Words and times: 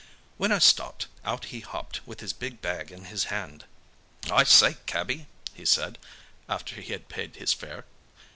When 0.37 0.51
I 0.51 0.57
stopped, 0.57 1.05
out 1.23 1.45
he 1.53 1.59
hopped 1.59 2.07
with 2.07 2.21
his 2.21 2.33
big 2.33 2.59
bag 2.59 2.91
in 2.91 3.05
his 3.05 3.25
hand. 3.25 3.65
"'I 4.31 4.45
say 4.45 4.77
cabbie!' 4.87 5.27
he 5.53 5.63
said, 5.63 5.99
after 6.49 6.81
he 6.81 6.91
had 6.91 7.07
paid 7.07 7.35
his 7.35 7.53
fare. 7.53 7.85